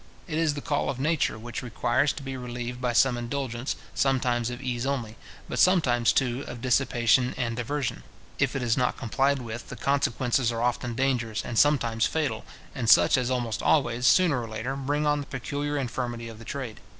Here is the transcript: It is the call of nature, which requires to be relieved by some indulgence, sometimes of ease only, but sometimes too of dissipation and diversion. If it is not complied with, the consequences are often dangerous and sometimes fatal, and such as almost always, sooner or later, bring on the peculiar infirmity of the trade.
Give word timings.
It 0.27 0.39
is 0.39 0.55
the 0.55 0.61
call 0.65 0.89
of 0.89 0.99
nature, 0.99 1.37
which 1.37 1.61
requires 1.61 2.11
to 2.13 2.23
be 2.23 2.35
relieved 2.35 2.81
by 2.81 2.91
some 2.91 3.19
indulgence, 3.19 3.75
sometimes 3.93 4.49
of 4.49 4.59
ease 4.59 4.83
only, 4.83 5.15
but 5.47 5.59
sometimes 5.59 6.11
too 6.11 6.43
of 6.47 6.59
dissipation 6.59 7.35
and 7.37 7.55
diversion. 7.55 8.01
If 8.39 8.55
it 8.55 8.63
is 8.63 8.75
not 8.75 8.97
complied 8.97 9.37
with, 9.43 9.69
the 9.69 9.75
consequences 9.75 10.51
are 10.51 10.63
often 10.63 10.95
dangerous 10.95 11.45
and 11.45 11.55
sometimes 11.59 12.07
fatal, 12.07 12.45
and 12.73 12.89
such 12.89 13.15
as 13.15 13.29
almost 13.29 13.61
always, 13.61 14.07
sooner 14.07 14.41
or 14.41 14.49
later, 14.49 14.75
bring 14.75 15.05
on 15.05 15.19
the 15.21 15.27
peculiar 15.27 15.77
infirmity 15.77 16.29
of 16.29 16.39
the 16.39 16.45
trade. 16.45 16.79